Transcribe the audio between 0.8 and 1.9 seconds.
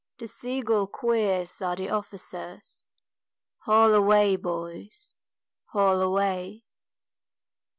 queers Are the